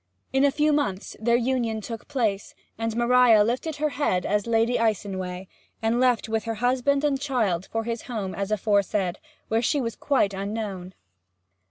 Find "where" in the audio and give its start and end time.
9.47-9.61